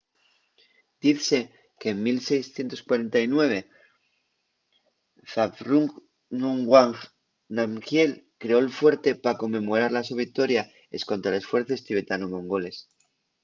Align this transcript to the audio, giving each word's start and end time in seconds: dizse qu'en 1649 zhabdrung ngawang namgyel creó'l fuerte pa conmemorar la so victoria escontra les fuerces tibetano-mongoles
dizse 1.03 1.37
qu'en 1.81 1.97
1649 2.05 3.59
zhabdrung 5.31 5.89
ngawang 6.39 6.93
namgyel 7.55 8.11
creó'l 8.41 8.67
fuerte 8.79 9.09
pa 9.23 9.31
conmemorar 9.41 9.89
la 9.93 10.01
so 10.07 10.13
victoria 10.23 10.63
escontra 10.97 11.33
les 11.35 11.47
fuerces 11.51 11.83
tibetano-mongoles 11.85 12.77